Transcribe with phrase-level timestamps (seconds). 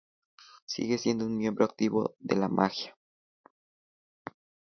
[0.65, 2.97] Sigue siendo un miembro activo de la Maggia.